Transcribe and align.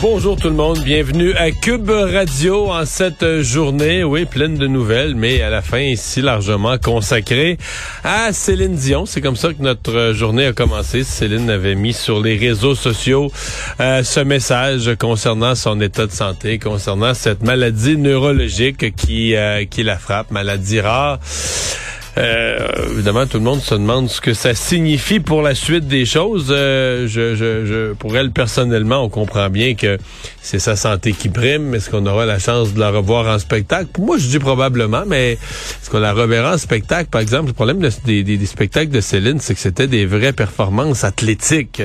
Bonjour 0.00 0.36
tout 0.36 0.48
le 0.48 0.54
monde, 0.54 0.80
bienvenue 0.84 1.32
à 1.34 1.50
Cube 1.50 1.88
Radio 1.88 2.70
en 2.70 2.84
cette 2.84 3.40
journée, 3.40 4.04
oui, 4.04 4.26
pleine 4.26 4.56
de 4.56 4.66
nouvelles, 4.66 5.14
mais 5.14 5.40
à 5.40 5.48
la 5.48 5.62
fin 5.62 5.80
ici 5.80 6.20
largement 6.20 6.76
consacrée 6.76 7.56
à 8.04 8.32
Céline 8.34 8.74
Dion. 8.74 9.06
C'est 9.06 9.22
comme 9.22 9.36
ça 9.36 9.54
que 9.54 9.62
notre 9.62 10.12
journée 10.12 10.46
a 10.46 10.52
commencé. 10.52 11.02
Céline 11.02 11.48
avait 11.48 11.74
mis 11.74 11.94
sur 11.94 12.20
les 12.20 12.36
réseaux 12.36 12.74
sociaux 12.74 13.32
euh, 13.80 14.02
ce 14.02 14.20
message 14.20 14.94
concernant 14.98 15.54
son 15.54 15.80
état 15.80 16.06
de 16.06 16.12
santé, 16.12 16.58
concernant 16.58 17.14
cette 17.14 17.42
maladie 17.42 17.96
neurologique 17.96 18.94
qui, 18.96 19.34
euh, 19.34 19.64
qui 19.64 19.82
la 19.82 19.98
frappe, 19.98 20.30
maladie 20.30 20.80
rare. 20.80 21.20
Euh, 22.18 22.58
évidemment, 22.92 23.26
tout 23.26 23.38
le 23.38 23.44
monde 23.44 23.60
se 23.60 23.74
demande 23.74 24.08
ce 24.08 24.20
que 24.20 24.32
ça 24.32 24.54
signifie 24.54 25.20
pour 25.20 25.42
la 25.42 25.54
suite 25.54 25.86
des 25.86 26.06
choses. 26.06 26.48
Euh, 26.50 27.06
je, 27.06 27.34
je, 27.34 27.66
je, 27.66 27.92
pour 27.92 28.16
elle, 28.16 28.30
personnellement, 28.30 29.02
on 29.02 29.08
comprend 29.10 29.50
bien 29.50 29.74
que 29.74 29.98
c'est 30.40 30.58
sa 30.58 30.76
santé 30.76 31.12
qui 31.12 31.28
prime. 31.28 31.74
Est-ce 31.74 31.90
qu'on 31.90 32.06
aura 32.06 32.24
la 32.24 32.38
chance 32.38 32.72
de 32.72 32.80
la 32.80 32.90
revoir 32.90 33.26
en 33.26 33.38
spectacle? 33.38 33.86
Pour 33.92 34.06
moi, 34.06 34.16
je 34.18 34.28
dis 34.28 34.38
probablement, 34.38 35.02
mais 35.06 35.32
est-ce 35.32 35.90
qu'on 35.90 35.98
la 35.98 36.14
reverra 36.14 36.54
en 36.54 36.58
spectacle? 36.58 37.10
Par 37.10 37.20
exemple, 37.20 37.48
le 37.48 37.52
problème 37.52 37.80
des, 38.06 38.22
des, 38.22 38.36
des, 38.38 38.46
spectacles 38.46 38.90
de 38.90 39.00
Céline, 39.00 39.38
c'est 39.40 39.54
que 39.54 39.60
c'était 39.60 39.86
des 39.86 40.06
vraies 40.06 40.32
performances 40.32 41.04
athlétiques. 41.04 41.82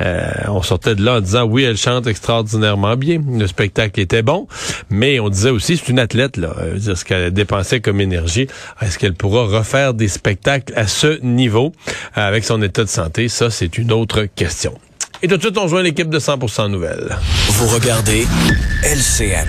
Euh, 0.00 0.30
on 0.48 0.62
sortait 0.62 0.96
de 0.96 1.04
là 1.04 1.18
en 1.18 1.20
disant, 1.20 1.44
oui, 1.44 1.62
elle 1.62 1.76
chante 1.76 2.08
extraordinairement 2.08 2.96
bien. 2.96 3.22
Le 3.38 3.46
spectacle 3.46 4.00
était 4.00 4.22
bon, 4.22 4.48
mais 4.88 5.20
on 5.20 5.28
disait 5.28 5.50
aussi, 5.50 5.76
c'est 5.76 5.90
une 5.90 6.00
athlète, 6.00 6.36
là. 6.36 6.54
dire 6.74 6.98
ce 6.98 7.04
qu'elle 7.04 7.32
dépensait 7.32 7.80
comme 7.80 8.00
énergie. 8.00 8.48
Est-ce 8.80 8.98
qu'elle 8.98 9.14
pourra 9.14 9.44
faire 9.64 9.94
des 9.94 10.08
spectacles 10.08 10.72
à 10.76 10.86
ce 10.86 11.20
niveau 11.22 11.72
euh, 12.16 12.26
avec 12.26 12.44
son 12.44 12.60
état 12.62 12.84
de 12.84 12.88
santé? 12.88 13.28
Ça, 13.28 13.50
c'est 13.50 13.78
une 13.78 13.92
autre 13.92 14.24
question. 14.24 14.78
Et 15.22 15.28
tout 15.28 15.36
de 15.36 15.42
suite, 15.42 15.58
on 15.58 15.64
rejoint 15.64 15.82
l'équipe 15.82 16.08
de 16.08 16.18
100% 16.18 16.68
Nouvelles. 16.68 17.16
Vous 17.48 17.66
regardez 17.68 18.26
LCN. 18.82 19.48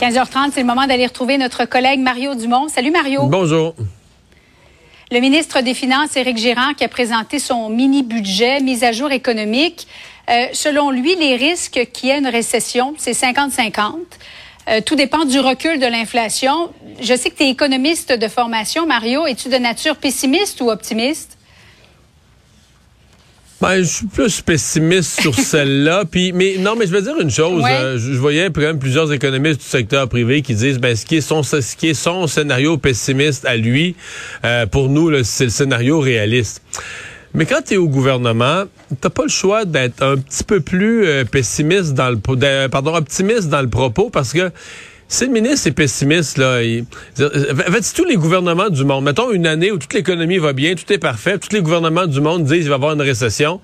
15h30, 0.00 0.50
c'est 0.52 0.60
le 0.60 0.66
moment 0.66 0.86
d'aller 0.86 1.06
retrouver 1.06 1.38
notre 1.38 1.64
collègue 1.64 2.00
Mario 2.00 2.34
Dumont. 2.34 2.66
Salut 2.66 2.90
Mario. 2.90 3.26
Bonjour. 3.26 3.76
Le 5.12 5.20
ministre 5.20 5.60
des 5.60 5.74
Finances, 5.74 6.16
Éric 6.16 6.38
Girard, 6.38 6.74
qui 6.74 6.82
a 6.82 6.88
présenté 6.88 7.38
son 7.38 7.68
mini-budget, 7.68 8.60
mise 8.60 8.82
à 8.82 8.92
jour 8.92 9.12
économique. 9.12 9.86
Euh, 10.30 10.46
selon 10.52 10.90
lui, 10.90 11.14
les 11.16 11.36
risques 11.36 11.88
qu'il 11.92 12.08
y 12.08 12.12
ait 12.12 12.18
une 12.18 12.26
récession, 12.26 12.94
c'est 12.96 13.12
50-50. 13.12 13.94
Euh, 14.68 14.80
tout 14.84 14.94
dépend 14.94 15.24
du 15.24 15.40
recul 15.40 15.80
de 15.80 15.86
l'inflation. 15.86 16.70
Je 17.00 17.16
sais 17.16 17.30
que 17.30 17.36
tu 17.36 17.44
es 17.44 17.50
économiste 17.50 18.12
de 18.12 18.28
formation, 18.28 18.86
Mario. 18.86 19.26
Es-tu 19.26 19.48
de 19.48 19.56
nature 19.56 19.96
pessimiste 19.96 20.60
ou 20.60 20.70
optimiste? 20.70 21.36
Ben, 23.60 23.78
je 23.78 23.84
suis 23.84 24.06
plus 24.06 24.40
pessimiste 24.40 25.20
sur 25.20 25.34
celle-là. 25.38 26.04
Puis, 26.04 26.32
mais 26.32 26.56
non, 26.58 26.74
mais 26.76 26.86
je 26.86 26.92
veux 26.92 27.02
dire 27.02 27.18
une 27.20 27.30
chose. 27.30 27.62
Euh, 27.68 27.96
je, 27.96 28.18
voyais 28.18 28.50
quand 28.52 28.60
même 28.60 28.80
plusieurs 28.80 29.12
économistes 29.12 29.60
du 29.60 29.66
secteur 29.66 30.08
privé 30.08 30.42
qui 30.42 30.54
disent, 30.54 30.78
ben, 30.78 30.96
ce 30.96 31.06
qui 31.06 31.16
est 31.16 31.20
son, 31.20 31.44
ce 31.44 31.76
qui 31.76 31.88
est 31.88 31.94
son 31.94 32.26
scénario 32.26 32.76
pessimiste 32.76 33.44
à 33.44 33.56
lui, 33.56 33.94
euh, 34.44 34.66
pour 34.66 34.88
nous, 34.88 35.22
c'est 35.22 35.44
le 35.44 35.50
scénario 35.50 36.00
réaliste. 36.00 36.62
Mais 37.34 37.46
quand 37.46 37.62
tu 37.64 37.74
es 37.74 37.76
au 37.78 37.88
gouvernement, 37.88 38.64
t'as 39.00 39.08
pas 39.08 39.22
le 39.22 39.30
choix 39.30 39.64
d'être 39.64 40.02
un 40.02 40.18
petit 40.18 40.44
peu 40.44 40.60
plus 40.60 41.06
euh, 41.06 41.24
pessimiste 41.24 41.94
dans 41.94 42.10
le 42.10 42.68
pardon 42.68 42.94
optimiste 42.94 43.48
dans 43.48 43.62
le 43.62 43.70
propos 43.70 44.10
parce 44.10 44.32
que 44.32 44.50
si 45.12 45.26
le 45.26 45.30
ministre 45.30 45.66
est 45.68 45.72
pessimiste, 45.72 46.38
là, 46.38 46.62
il, 46.62 46.86
en 47.20 47.72
fait, 47.72 47.92
tous 47.94 48.06
les 48.06 48.16
gouvernements 48.16 48.70
du 48.70 48.82
monde, 48.82 49.04
mettons 49.04 49.30
une 49.30 49.46
année 49.46 49.70
où 49.70 49.76
toute 49.76 49.92
l'économie 49.92 50.38
va 50.38 50.54
bien, 50.54 50.74
tout 50.74 50.90
est 50.90 50.96
parfait, 50.96 51.36
tous 51.36 51.54
les 51.54 51.60
gouvernements 51.60 52.06
du 52.06 52.22
monde 52.22 52.44
disent 52.44 52.60
qu'il 52.60 52.68
va 52.68 52.70
y 52.70 52.74
avoir 52.76 52.94
une 52.94 53.02
récession, 53.02 53.60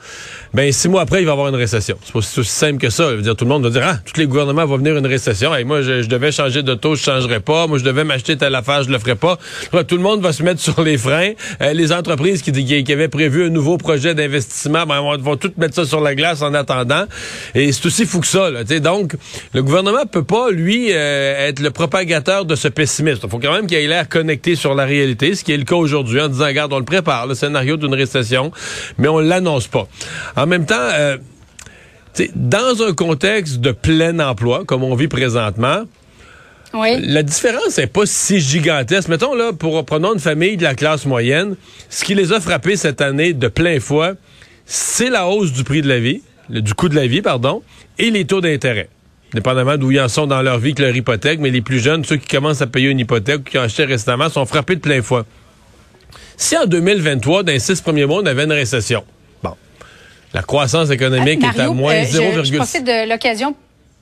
ben 0.53 0.71
six 0.71 0.91
mois 0.91 1.01
après, 1.01 1.23
il 1.23 1.25
va 1.25 1.31
y 1.31 1.33
avoir 1.33 1.49
une 1.49 1.55
récession. 1.55 1.97
C'est 2.05 2.13
pas 2.13 2.19
aussi 2.19 2.45
simple 2.45 2.77
que 2.77 2.91
ça. 2.91 3.17
dire, 3.17 3.35
tout 3.35 3.47
le 3.47 3.49
monde 3.49 3.63
va 3.63 3.71
dire, 3.71 3.81
ah, 3.83 3.97
tous 4.05 4.21
les 4.21 4.27
gouvernements 4.27 4.67
vont 4.67 4.77
venir 4.77 4.99
une 4.99 5.07
récession. 5.07 5.55
Et 5.57 5.65
moi, 5.65 5.81
je, 5.81 6.07
devais 6.07 6.33
changer 6.33 6.63
de 6.63 6.75
taux, 6.75 6.97
je 6.97 7.03
changerai 7.03 7.41
pas. 7.41 7.67
Moi, 7.67 7.79
je 7.79 7.85
devais 7.85 8.05
m'acheter 8.05 8.37
telle 8.37 8.55
affaire, 8.55 8.83
je 8.83 8.91
le 8.91 8.99
ferai 8.99 9.15
pas. 9.15 9.39
tout 9.85 9.97
le 9.97 10.03
monde 10.03 10.21
va 10.21 10.35
se 10.35 10.43
mettre 10.43 10.61
sur 10.69 10.83
les 10.83 10.99
freins. 10.99 11.33
Euh, 11.63 11.73
les 11.73 11.93
entreprises 11.93 12.43
qui, 12.43 12.53
qui, 12.53 12.93
avaient 12.93 13.09
prévu 13.09 13.47
un 13.47 13.51
nouveau 13.51 13.79
projet 13.79 14.15
d'investissement, 14.15 14.85
ben, 14.85 15.01
vont, 15.01 15.17
vont 15.17 15.37
toutes 15.37 15.57
mettre 15.57 15.77
ça 15.77 15.87
sur 15.87 16.03
la 16.03 16.15
glace 16.15 16.43
en 16.43 16.53
attendant. 16.53 17.05
Et 17.55 17.73
c'est 17.73 17.87
aussi 17.87 18.05
fou 18.05 18.21
que 18.21 18.27
ça. 18.27 18.51
Là, 18.51 18.65
donc, 18.65 19.15
le 19.55 19.63
gouvernement 19.63 20.05
peut 20.05 20.25
pas, 20.25 20.51
lui, 20.51 20.89
euh, 20.93 21.38
être 21.39 21.61
le 21.61 21.71
propagateur 21.71 22.45
de 22.45 22.55
ce 22.55 22.69
pessimisme. 22.69 23.21
Il 23.25 23.31
faut 23.31 23.39
quand 23.39 23.53
même 23.53 23.67
qu'il 23.67 23.77
ait 23.77 23.87
l'air 23.87 24.09
connecté 24.09 24.55
sur 24.55 24.75
la 24.75 24.85
réalité, 24.85 25.35
ce 25.35 25.45
qui 25.45 25.53
est 25.53 25.57
le 25.57 25.65
cas 25.65 25.77
aujourd'hui, 25.77 26.21
en 26.21 26.29
disant, 26.29 26.47
regarde, 26.47 26.73
on 26.73 26.79
le 26.79 26.85
prépare, 26.85 27.27
le 27.27 27.35
scénario 27.35 27.77
d'une 27.77 27.95
récession, 27.95 28.51
mais 28.99 29.09
on 29.09 29.19
l'annonce 29.19 29.69
pas. 29.69 29.87
En 30.37 30.47
même 30.47 30.67
temps, 30.67 30.75
euh, 30.79 31.17
dans 32.35 32.83
un 32.83 32.93
contexte 32.93 33.61
de 33.61 33.73
plein 33.73 34.19
emploi, 34.19 34.65
comme 34.65 34.83
on 34.83 34.95
vit 34.95 35.09
présentement, 35.09 35.85
La 37.01 37.23
différence 37.23 37.79
n'est 37.79 37.87
pas 37.87 38.05
si 38.05 38.41
gigantesque. 38.41 39.09
Mettons 39.09 39.35
là, 39.35 39.53
pour 39.53 39.83
prenons 39.87 40.13
une 40.13 40.21
famille 40.21 40.59
de 40.59 40.65
la 40.65 40.75
classe 40.75 41.07
moyenne, 41.07 41.57
ce 41.89 42.05
qui 42.05 42.15
les 42.15 42.33
a 42.33 42.41
frappés 42.41 42.77
cette 42.77 43.01
année 43.01 43.33
de 43.33 43.49
plein 43.49 43.81
fouet, 43.81 44.13
c'est 44.67 45.09
la 45.09 45.29
hausse 45.29 45.53
du 45.53 45.65
prix 45.65 45.81
de 45.81 45.89
la 45.89 45.99
vie, 45.99 46.21
du 46.51 46.75
coût 46.75 46.91
de 46.91 46.95
la 46.95 47.07
vie, 47.07 47.23
pardon, 47.23 47.63
et 47.99 48.11
les 48.11 48.27
taux 48.27 48.43
d'intérêt 48.43 48.91
dépendamment 49.35 49.77
d'où 49.77 49.91
ils 49.91 50.01
en 50.01 50.09
sont 50.09 50.27
dans 50.27 50.43
leur 50.43 50.59
vie 50.59 50.75
que 50.75 50.83
leur 50.83 50.95
hypothèque, 50.95 51.41
mais 51.41 51.51
les 51.51 51.61
plus 51.61 51.81
jeunes, 51.81 52.05
ceux 52.05 52.17
qui 52.17 52.29
commencent 52.29 52.63
à 52.63 52.67
payer 52.67 52.89
une 52.89 52.99
hypothèque 52.99 53.41
ou 53.41 53.43
qui 53.43 53.59
ont 53.59 53.63
acheté 53.63 53.85
récemment, 53.85 54.29
sont 54.29 54.47
frappés 54.47 54.77
de 54.77 54.81
plein 54.81 55.03
fouet. 55.03 55.23
Si 56.37 56.57
en 56.57 56.67
2023, 56.67 57.43
dans 57.43 57.53
les 57.53 57.59
six 57.59 57.81
premiers 57.81 58.07
mois, 58.07 58.21
on 58.23 58.27
avait 58.27 58.45
une 58.45 58.53
récession, 58.53 59.05
bon, 59.43 59.55
la 60.33 60.43
croissance 60.43 60.91
économique 60.91 61.43
est 61.43 61.61
à 61.61 61.71
moins 61.71 62.03
0,6. 62.03 62.17
Euh, 62.17 62.45
je, 62.45 62.53
je 62.53 62.57
profite 62.57 62.85
de 62.85 63.09
l'occasion 63.09 63.55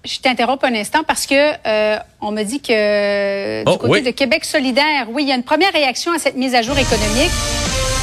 je 0.06 0.20
t'interromps 0.20 0.62
un 0.64 0.74
instant 0.74 1.02
parce 1.02 1.26
que 1.26 1.34
euh, 1.34 1.98
on 2.20 2.30
me 2.30 2.42
dit 2.42 2.60
que 2.60 3.64
du 3.64 3.70
oh, 3.70 3.76
côté 3.76 4.02
de 4.02 4.10
Québec 4.10 4.44
solidaire, 4.44 5.08
oui, 5.10 5.24
il 5.24 5.28
y 5.28 5.32
a 5.32 5.34
une 5.34 5.42
première 5.42 5.72
réaction 5.72 6.12
à 6.12 6.18
cette 6.18 6.36
mise 6.36 6.54
à 6.54 6.62
jour 6.62 6.78
économique. 6.78 7.32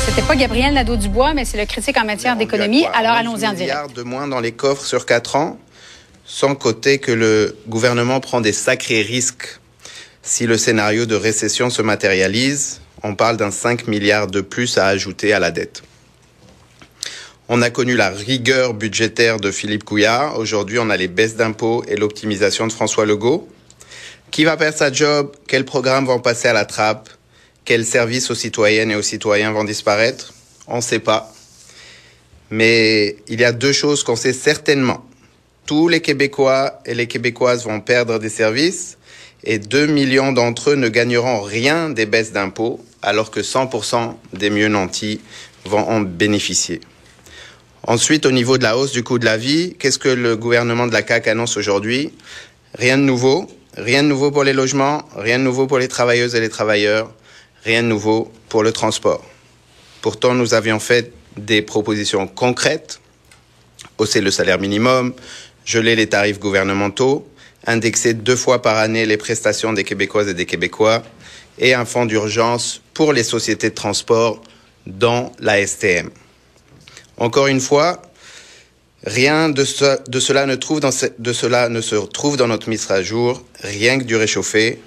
C'était 0.05 0.21
pas 0.21 0.35
Gabriel 0.35 0.73
Nadeau-Dubois, 0.73 1.33
mais 1.33 1.45
c'est 1.45 1.57
le 1.57 1.65
critique 1.65 1.97
en 1.97 2.05
matière 2.05 2.35
d'économie. 2.35 2.85
Alors 2.93 3.13
allons-y 3.13 3.47
en 3.47 3.53
direct. 3.53 3.95
de 3.95 4.03
moins 4.03 4.27
dans 4.27 4.41
les 4.41 4.51
coffres 4.51 4.85
sur 4.85 5.05
quatre 5.05 5.37
ans? 5.37 5.57
Sans 6.25 6.55
côté 6.55 6.99
que 6.99 7.11
le 7.11 7.55
gouvernement 7.67 8.19
prend 8.19 8.41
des 8.41 8.53
sacrés 8.53 9.01
risques. 9.01 9.59
Si 10.21 10.45
le 10.45 10.57
scénario 10.57 11.05
de 11.05 11.15
récession 11.15 11.69
se 11.69 11.81
matérialise, 11.81 12.79
on 13.03 13.15
parle 13.15 13.37
d'un 13.37 13.51
5 13.51 13.87
milliards 13.87 14.27
de 14.27 14.41
plus 14.41 14.77
à 14.77 14.87
ajouter 14.87 15.33
à 15.33 15.39
la 15.39 15.51
dette. 15.51 15.83
On 17.49 17.61
a 17.61 17.69
connu 17.69 17.95
la 17.95 18.09
rigueur 18.09 18.73
budgétaire 18.73 19.37
de 19.37 19.51
Philippe 19.51 19.83
Couillard. 19.83 20.39
Aujourd'hui, 20.39 20.79
on 20.79 20.89
a 20.89 20.95
les 20.95 21.09
baisses 21.09 21.35
d'impôts 21.35 21.83
et 21.89 21.97
l'optimisation 21.97 22.67
de 22.67 22.71
François 22.71 23.05
Legault. 23.05 23.49
Qui 24.31 24.45
va 24.45 24.55
perdre 24.55 24.77
sa 24.77 24.91
job? 24.91 25.35
Quels 25.45 25.65
programmes 25.65 26.05
vont 26.05 26.19
passer 26.19 26.47
à 26.47 26.53
la 26.53 26.63
trappe? 26.63 27.09
Quels 27.65 27.85
services 27.85 28.31
aux 28.31 28.35
citoyennes 28.35 28.91
et 28.91 28.95
aux 28.95 29.01
citoyens 29.01 29.51
vont 29.51 29.65
disparaître? 29.65 30.33
On 30.67 30.77
ne 30.77 30.81
sait 30.81 30.99
pas. 30.99 31.33
Mais 32.49 33.17
il 33.27 33.41
y 33.41 33.43
a 33.43 33.51
deux 33.51 33.73
choses 33.73 34.03
qu'on 34.03 34.15
sait 34.15 34.33
certainement 34.33 35.05
tous 35.65 35.87
les 35.87 36.01
Québécois 36.01 36.81
et 36.85 36.93
les 36.93 37.07
Québécoises 37.07 37.65
vont 37.65 37.79
perdre 37.79 38.19
des 38.19 38.29
services 38.29 38.97
et 39.43 39.59
2 39.59 39.87
millions 39.87 40.31
d'entre 40.31 40.71
eux 40.71 40.75
ne 40.75 40.89
gagneront 40.89 41.41
rien 41.41 41.89
des 41.89 42.05
baisses 42.05 42.31
d'impôts, 42.31 42.83
alors 43.01 43.31
que 43.31 43.41
100% 43.41 44.15
des 44.33 44.49
mieux 44.49 44.69
nantis 44.69 45.19
vont 45.65 45.87
en 45.89 46.01
bénéficier. 46.01 46.81
Ensuite, 47.85 48.25
au 48.25 48.31
niveau 48.31 48.57
de 48.57 48.63
la 48.63 48.77
hausse 48.77 48.93
du 48.93 49.03
coût 49.03 49.19
de 49.19 49.25
la 49.25 49.37
vie, 49.37 49.75
qu'est-ce 49.77 49.99
que 49.99 50.09
le 50.09 50.37
gouvernement 50.37 50.87
de 50.87 50.93
la 50.93 51.05
CAQ 51.05 51.29
annonce 51.29 51.57
aujourd'hui? 51.57 52.13
Rien 52.75 52.97
de 52.97 53.03
nouveau. 53.03 53.47
rien 53.75 54.03
de 54.03 54.07
nouveau 54.07 54.31
pour 54.31 54.43
les 54.43 54.53
logements, 54.53 55.03
rien 55.15 55.39
de 55.39 55.43
nouveau 55.43 55.67
pour 55.67 55.79
les 55.79 55.87
travailleuses 55.87 56.35
et 56.35 56.39
les 56.39 56.49
travailleurs, 56.49 57.11
rien 57.63 57.81
de 57.81 57.87
nouveau 57.87 58.31
pour 58.47 58.63
le 58.63 58.71
transport. 58.71 59.23
Pourtant, 60.01 60.33
nous 60.33 60.53
avions 60.53 60.79
fait 60.79 61.11
des 61.37 61.61
propositions 61.61 62.27
concrètes, 62.27 63.01
hausser 63.97 64.21
le 64.21 64.31
salaire 64.31 64.59
minimum, 64.59 65.13
geler 65.65 65.95
les 65.95 66.07
tarifs 66.07 66.39
gouvernementaux, 66.39 67.27
indexer 67.65 68.13
deux 68.13 68.35
fois 68.35 68.61
par 68.61 68.77
année 68.77 69.05
les 69.05 69.17
prestations 69.17 69.73
des 69.73 69.83
Québécoises 69.83 70.27
et 70.27 70.33
des 70.33 70.45
Québécois, 70.45 71.03
et 71.59 71.73
un 71.73 71.85
fonds 71.85 72.05
d'urgence 72.05 72.81
pour 72.93 73.13
les 73.13 73.23
sociétés 73.23 73.69
de 73.69 73.75
transport 73.75 74.41
dans 74.85 75.31
la 75.39 75.65
STM. 75.65 76.09
Encore 77.17 77.47
une 77.47 77.61
fois, 77.61 78.01
rien 79.05 79.49
de, 79.49 79.63
cela 79.63 80.45
ne 80.45 80.55
se 81.81 81.95
trouve 81.95 82.37
dans 82.37 82.47
notre 82.47 82.69
mise 82.69 82.89
à 82.89 83.03
jour, 83.03 83.43
rien 83.61 83.99
que 83.99 84.03
du 84.03 84.15
réchauffé, 84.15 84.79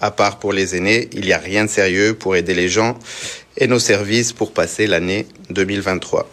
à 0.00 0.10
part 0.10 0.38
pour 0.38 0.52
les 0.52 0.76
aînés, 0.76 1.08
il 1.12 1.26
n'y 1.26 1.32
a 1.32 1.38
rien 1.38 1.64
de 1.64 1.70
sérieux 1.70 2.14
pour 2.14 2.34
aider 2.34 2.54
les 2.54 2.68
gens 2.68 2.98
et 3.56 3.66
nos 3.66 3.78
services 3.78 4.32
pour 4.32 4.52
passer 4.52 4.86
l'année 4.86 5.26
2023. 5.50 6.28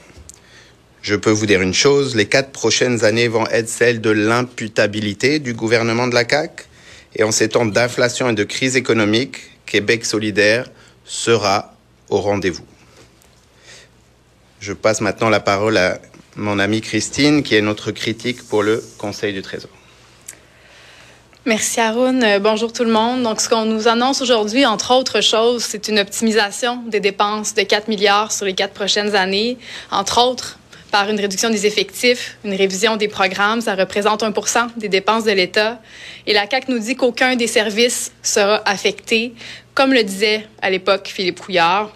Je 1.01 1.15
peux 1.15 1.31
vous 1.31 1.45
dire 1.45 1.61
une 1.61 1.73
chose, 1.73 2.15
les 2.15 2.25
quatre 2.25 2.51
prochaines 2.51 3.05
années 3.05 3.27
vont 3.27 3.47
être 3.47 3.69
celles 3.69 4.01
de 4.01 4.09
l'imputabilité 4.09 5.39
du 5.39 5.53
gouvernement 5.53 6.07
de 6.07 6.13
la 6.13 6.27
CAQ. 6.27 6.65
Et 7.15 7.23
en 7.23 7.31
ces 7.31 7.49
temps 7.49 7.65
d'inflation 7.65 8.29
et 8.29 8.33
de 8.33 8.43
crise 8.43 8.75
économique, 8.75 9.37
Québec 9.65 10.05
solidaire 10.05 10.69
sera 11.05 11.73
au 12.09 12.19
rendez-vous. 12.19 12.65
Je 14.59 14.73
passe 14.73 15.01
maintenant 15.01 15.29
la 15.29 15.39
parole 15.39 15.77
à 15.77 15.99
mon 16.35 16.59
amie 16.59 16.81
Christine, 16.81 17.43
qui 17.43 17.55
est 17.55 17.61
notre 17.61 17.91
critique 17.91 18.47
pour 18.47 18.61
le 18.61 18.83
Conseil 18.97 19.33
du 19.33 19.41
Trésor. 19.41 19.71
Merci 21.45 21.79
Arun. 21.79 22.21
Euh, 22.21 22.39
bonjour 22.39 22.73
tout 22.73 22.83
le 22.83 22.91
monde. 22.91 23.23
Donc, 23.23 23.39
ce 23.39 23.47
qu'on 23.49 23.65
nous 23.65 23.87
annonce 23.87 24.21
aujourd'hui, 24.21 24.65
entre 24.65 24.93
autres 24.93 25.21
choses, 25.21 25.63
c'est 25.63 25.87
une 25.87 25.97
optimisation 25.97 26.83
des 26.87 26.99
dépenses 26.99 27.55
de 27.55 27.63
4 27.63 27.87
milliards 27.87 28.31
sur 28.31 28.45
les 28.45 28.53
quatre 28.53 28.73
prochaines 28.73 29.15
années. 29.15 29.57
Entre 29.89 30.21
autres, 30.21 30.59
par 30.91 31.09
une 31.09 31.19
réduction 31.19 31.49
des 31.49 31.65
effectifs, 31.65 32.37
une 32.43 32.53
révision 32.53 32.97
des 32.97 33.07
programmes. 33.07 33.61
Ça 33.61 33.75
représente 33.75 34.23
1% 34.23 34.69
des 34.77 34.89
dépenses 34.89 35.23
de 35.23 35.31
l'État. 35.31 35.79
Et 36.27 36.33
la 36.33 36.49
CAQ 36.49 36.71
nous 36.71 36.79
dit 36.79 36.95
qu'aucun 36.95 37.35
des 37.35 37.47
services 37.47 38.11
sera 38.23 38.61
affecté, 38.65 39.33
comme 39.73 39.93
le 39.93 40.03
disait 40.03 40.47
à 40.61 40.69
l'époque 40.69 41.07
Philippe 41.07 41.39
Couillard. 41.39 41.91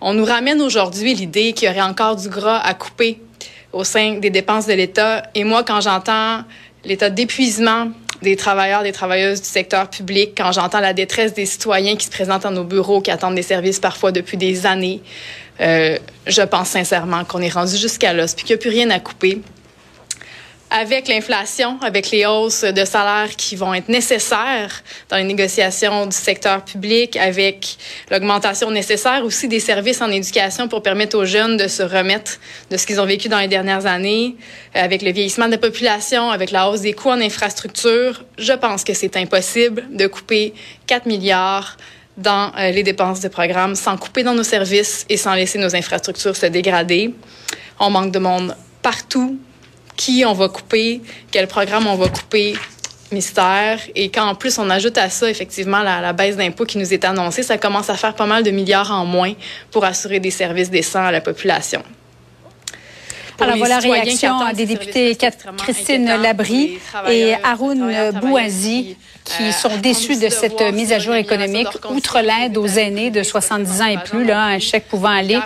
On 0.00 0.14
nous 0.14 0.24
ramène 0.24 0.60
aujourd'hui 0.60 1.14
l'idée 1.14 1.52
qu'il 1.52 1.68
y 1.68 1.70
aurait 1.70 1.82
encore 1.82 2.16
du 2.16 2.28
gras 2.28 2.58
à 2.58 2.74
couper 2.74 3.20
au 3.72 3.84
sein 3.84 4.14
des 4.14 4.30
dépenses 4.30 4.66
de 4.66 4.74
l'État. 4.74 5.22
Et 5.34 5.44
moi, 5.44 5.62
quand 5.62 5.80
j'entends 5.80 6.44
l'état 6.84 7.10
d'épuisement 7.10 7.90
des 8.22 8.36
travailleurs, 8.36 8.82
des 8.82 8.92
travailleuses 8.92 9.40
du 9.42 9.48
secteur 9.48 9.88
public, 9.90 10.32
quand 10.36 10.52
j'entends 10.52 10.80
la 10.80 10.92
détresse 10.92 11.34
des 11.34 11.46
citoyens 11.46 11.96
qui 11.96 12.06
se 12.06 12.10
présentent 12.10 12.44
dans 12.44 12.52
nos 12.52 12.64
bureaux, 12.64 13.00
qui 13.00 13.10
attendent 13.10 13.34
des 13.34 13.42
services 13.42 13.80
parfois 13.80 14.12
depuis 14.12 14.36
des 14.36 14.64
années, 14.66 15.02
euh, 15.60 15.98
je 16.26 16.42
pense 16.42 16.68
sincèrement 16.68 17.24
qu'on 17.24 17.40
est 17.40 17.52
rendu 17.52 17.76
jusqu'à 17.76 18.12
l'os, 18.12 18.34
puis 18.34 18.44
qu'il 18.44 18.56
n'y 18.56 18.60
a 18.60 18.62
plus 18.62 18.70
rien 18.70 18.90
à 18.90 19.00
couper. 19.00 19.40
Avec 20.74 21.06
l'inflation, 21.06 21.78
avec 21.82 22.10
les 22.10 22.24
hausses 22.24 22.64
de 22.64 22.86
salaires 22.86 23.36
qui 23.36 23.56
vont 23.56 23.74
être 23.74 23.90
nécessaires 23.90 24.82
dans 25.10 25.18
les 25.18 25.24
négociations 25.24 26.06
du 26.06 26.16
secteur 26.16 26.64
public, 26.64 27.14
avec 27.18 27.76
l'augmentation 28.10 28.70
nécessaire 28.70 29.22
aussi 29.22 29.48
des 29.48 29.60
services 29.60 30.00
en 30.00 30.10
éducation 30.10 30.68
pour 30.68 30.82
permettre 30.82 31.18
aux 31.18 31.26
jeunes 31.26 31.58
de 31.58 31.68
se 31.68 31.82
remettre 31.82 32.38
de 32.70 32.78
ce 32.78 32.86
qu'ils 32.86 33.02
ont 33.02 33.04
vécu 33.04 33.28
dans 33.28 33.38
les 33.38 33.48
dernières 33.48 33.84
années, 33.84 34.34
avec 34.72 35.02
le 35.02 35.12
vieillissement 35.12 35.44
de 35.44 35.52
la 35.52 35.58
population, 35.58 36.30
avec 36.30 36.50
la 36.50 36.70
hausse 36.70 36.80
des 36.80 36.94
coûts 36.94 37.10
en 37.10 37.20
infrastructure, 37.20 38.24
je 38.38 38.54
pense 38.54 38.82
que 38.82 38.94
c'est 38.94 39.18
impossible 39.18 39.84
de 39.90 40.06
couper 40.06 40.54
4 40.86 41.04
milliards 41.04 41.76
dans 42.16 42.52
euh, 42.58 42.70
les 42.70 42.82
dépenses 42.82 43.20
de 43.20 43.28
programme 43.28 43.74
sans 43.74 43.96
couper 43.96 44.22
dans 44.22 44.34
nos 44.34 44.42
services 44.42 45.06
et 45.08 45.16
sans 45.16 45.34
laisser 45.34 45.58
nos 45.58 45.74
infrastructures 45.74 46.36
se 46.36 46.46
dégrader. 46.46 47.14
On 47.80 47.90
manque 47.90 48.12
de 48.12 48.18
monde 48.18 48.56
partout, 48.82 49.38
qui 49.96 50.24
on 50.26 50.32
va 50.32 50.48
couper, 50.48 51.00
quel 51.30 51.46
programme 51.46 51.86
on 51.86 51.96
va 51.96 52.08
couper, 52.08 52.54
mystère. 53.12 53.78
Et 53.94 54.10
quand 54.10 54.26
en 54.26 54.34
plus 54.34 54.58
on 54.58 54.68
ajoute 54.70 54.98
à 54.98 55.08
ça 55.10 55.28
effectivement 55.28 55.82
la, 55.82 56.00
la 56.00 56.12
baisse 56.12 56.36
d'impôts 56.36 56.64
qui 56.64 56.78
nous 56.78 56.92
est 56.92 57.04
annoncée, 57.04 57.42
ça 57.42 57.58
commence 57.58 57.90
à 57.90 57.94
faire 57.94 58.14
pas 58.14 58.26
mal 58.26 58.42
de 58.42 58.50
milliards 58.50 58.90
en 58.90 59.04
moins 59.04 59.32
pour 59.70 59.84
assurer 59.84 60.20
des 60.20 60.30
services 60.30 60.70
décents 60.70 61.04
à 61.04 61.12
la 61.12 61.20
population. 61.20 61.82
Alors 63.40 63.56
voilà 63.56 63.80
la 63.80 63.92
réaction 63.92 64.52
des 64.54 64.66
députés 64.66 65.16
Christine 65.58 66.06
Labrie 66.06 66.78
et 67.08 67.34
Haroun 67.42 68.12
Bouazi 68.20 68.96
qui 69.24 69.44
euh, 69.44 69.52
sont 69.52 69.76
déçus 69.78 70.16
de 70.16 70.28
cette 70.28 70.60
mise 70.72 70.92
à 70.92 70.98
jour 70.98 71.14
économique, 71.14 71.68
outre 71.90 72.20
l'aide 72.20 72.56
aux 72.56 72.66
aînés 72.66 73.10
de 73.10 73.22
70 73.22 73.80
ans 73.80 73.86
et 73.86 73.98
plus, 73.98 74.24
là, 74.24 74.46
un 74.46 74.58
chèque 74.58 74.88
pouvant 74.88 75.10
aller, 75.10 75.38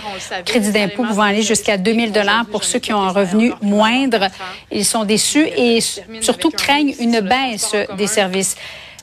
crédit 0.44 0.72
d'impôt 0.72 1.04
pouvant 1.04 1.22
aller 1.22 1.42
jusqu'à 1.42 1.76
2000 1.76 2.12
dollars 2.12 2.46
pour 2.46 2.64
ceux 2.64 2.78
qui 2.78 2.92
ont 2.92 3.02
un 3.02 3.10
revenu 3.10 3.52
moindre. 3.62 4.28
Ils 4.70 4.84
sont 4.84 5.04
déçus 5.04 5.46
et 5.56 5.80
surtout 6.20 6.50
craignent 6.50 6.94
une 7.00 7.20
baisse 7.20 7.74
des 7.96 8.06
services. 8.06 8.56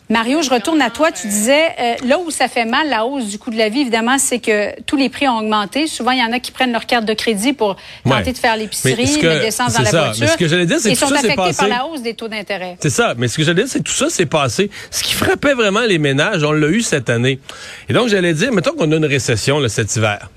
Mario, 0.09 0.41
je 0.41 0.49
retourne 0.49 0.81
à 0.81 0.89
toi. 0.89 1.11
Tu 1.11 1.27
disais, 1.27 1.65
euh, 1.79 1.95
là 2.05 2.19
où 2.19 2.29
ça 2.29 2.47
fait 2.47 2.65
mal, 2.65 2.89
la 2.89 3.05
hausse 3.05 3.27
du 3.27 3.39
coût 3.39 3.51
de 3.51 3.57
la 3.57 3.69
vie, 3.69 3.81
évidemment, 3.81 4.17
c'est 4.17 4.39
que 4.39 4.79
tous 4.81 4.97
les 4.97 5.09
prix 5.09 5.27
ont 5.27 5.37
augmenté. 5.37 5.87
Souvent, 5.87 6.11
il 6.11 6.19
y 6.19 6.23
en 6.23 6.31
a 6.31 6.39
qui 6.39 6.51
prennent 6.51 6.73
leur 6.73 6.85
carte 6.85 7.05
de 7.05 7.13
crédit 7.13 7.53
pour 7.53 7.77
tenter 8.03 8.33
de 8.33 8.37
faire 8.37 8.57
l'épicerie, 8.57 8.95
mettre 8.95 9.43
l'essence 9.43 9.73
dans 9.73 9.83
la 9.83 9.89
voiture. 9.89 10.25
Mais 10.25 10.27
ce 10.27 10.37
que 10.37 10.47
j'allais 10.47 10.65
dire, 10.65 10.79
c'est 10.79 10.93
que 10.93 10.99
tout 10.99 11.07
sont 11.07 11.13
ça, 11.13 11.19
affectés 11.19 11.53
par 11.57 11.67
la 11.67 11.85
hausse 11.85 12.01
des 12.01 12.13
taux 12.13 12.27
d'intérêt. 12.27 12.77
C'est 12.81 12.89
ça. 12.89 13.13
Mais 13.17 13.27
ce 13.27 13.37
que 13.37 13.43
j'allais 13.43 13.63
dire, 13.63 13.71
c'est 13.71 13.79
que 13.79 13.89
tout 13.89 13.91
ça 13.91 14.09
s'est 14.09 14.25
passé. 14.25 14.69
Ce 14.91 15.03
qui 15.03 15.13
frappait 15.13 15.53
vraiment 15.53 15.81
les 15.81 15.99
ménages, 15.99 16.43
on 16.43 16.51
l'a 16.51 16.67
eu 16.67 16.81
cette 16.81 17.09
année. 17.09 17.39
Et 17.87 17.93
donc, 17.93 18.09
j'allais 18.09 18.33
dire, 18.33 18.51
mettons 18.51 18.73
qu'on 18.73 18.91
a 18.91 18.95
une 18.95 19.05
récession 19.05 19.59
là, 19.59 19.69
cet 19.69 19.95
hiver. 19.95 20.29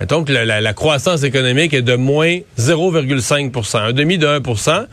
Mettons 0.00 0.24
que 0.24 0.32
la, 0.32 0.72
croissance 0.72 1.22
économique 1.24 1.74
est 1.74 1.82
de 1.82 1.94
moins 1.94 2.38
0,5% 2.58 3.76
un 3.76 3.92
demi 3.92 4.16
de 4.16 4.26
1% 4.26 4.86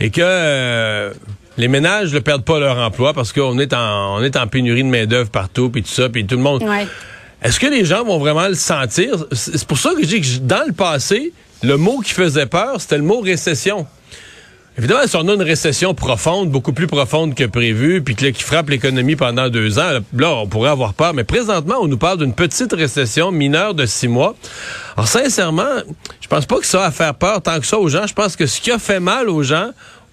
et 0.00 0.10
que... 0.10 0.20
Euh, 0.22 1.12
les 1.58 1.68
ménages 1.68 2.14
ne 2.14 2.20
perdent 2.20 2.44
pas 2.44 2.58
leur 2.58 2.78
emploi 2.78 3.12
parce 3.12 3.32
qu'on 3.32 3.58
est 3.58 3.74
en, 3.74 4.16
on 4.16 4.22
est 4.22 4.36
en 4.36 4.46
pénurie 4.46 4.84
de 4.84 4.88
main-d'œuvre 4.88 5.28
partout, 5.28 5.68
puis 5.68 5.82
tout 5.82 5.90
ça, 5.90 6.08
puis 6.08 6.24
tout 6.24 6.36
le 6.36 6.42
monde. 6.42 6.64
Est-ce 7.42 7.60
que 7.60 7.66
les 7.66 7.84
gens 7.84 8.04
vont 8.04 8.18
vraiment 8.18 8.48
le 8.48 8.54
sentir? 8.54 9.26
C'est 9.32 9.66
pour 9.66 9.78
ça 9.78 9.90
que 9.94 10.02
je 10.02 10.06
dis 10.06 10.20
que 10.20 10.38
dans 10.38 10.66
le 10.66 10.72
passé, 10.72 11.32
le 11.62 11.76
mot 11.76 12.00
qui 12.00 12.12
faisait 12.12 12.46
peur, 12.46 12.80
c'était 12.80 12.96
le 12.96 13.04
mot 13.04 13.20
récession. 13.20 13.86
Évidemment, 14.76 15.08
si 15.08 15.16
on 15.16 15.26
a 15.26 15.34
une 15.34 15.42
récession 15.42 15.92
profonde, 15.92 16.50
beaucoup 16.50 16.72
plus 16.72 16.86
profonde 16.86 17.34
que 17.34 17.42
prévu, 17.42 18.00
puis 18.00 18.14
qui 18.14 18.44
frappe 18.44 18.70
l'économie 18.70 19.16
pendant 19.16 19.48
deux 19.48 19.80
ans, 19.80 19.98
là, 20.16 20.30
on 20.36 20.46
pourrait 20.46 20.70
avoir 20.70 20.94
peur. 20.94 21.14
Mais 21.14 21.24
présentement, 21.24 21.76
on 21.80 21.88
nous 21.88 21.98
parle 21.98 22.18
d'une 22.18 22.32
petite 22.32 22.72
récession 22.72 23.32
mineure 23.32 23.74
de 23.74 23.86
six 23.86 24.06
mois. 24.06 24.36
Alors, 24.96 25.08
sincèrement, 25.08 25.82
je 26.20 26.28
pense 26.28 26.46
pas 26.46 26.58
que 26.60 26.66
ça 26.66 26.78
va 26.78 26.92
faire 26.92 27.14
peur 27.14 27.42
tant 27.42 27.58
que 27.58 27.66
ça 27.66 27.76
aux 27.76 27.88
gens. 27.88 28.06
Je 28.06 28.14
pense 28.14 28.36
que 28.36 28.46
ce 28.46 28.60
qui 28.60 28.70
a 28.70 28.78
fait 28.78 29.00
mal 29.00 29.28
aux 29.28 29.42
gens, 29.42 29.70